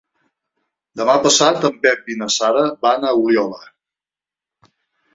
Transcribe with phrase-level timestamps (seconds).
[1.01, 3.65] Demà passat en Pep i na Sara van a Oliola.